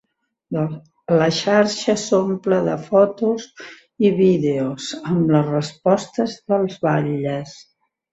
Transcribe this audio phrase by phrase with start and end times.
[1.17, 3.45] La xarxa s'omple de fotos
[4.07, 7.55] i vídeos amb les respostes dels batlles